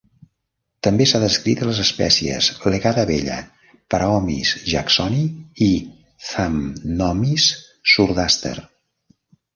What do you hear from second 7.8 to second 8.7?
surdaster.